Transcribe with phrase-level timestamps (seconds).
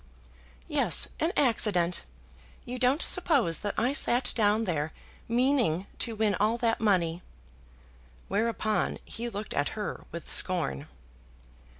[0.67, 2.01] "Yes, an accident.
[2.65, 4.93] You don't suppose that I sat down there
[5.27, 7.21] meaning to win all that money?"
[8.27, 10.87] Whereupon he looked at her with scorn.